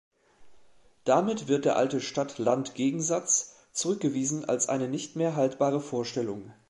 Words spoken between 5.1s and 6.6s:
mehr haltbare Vorstellung.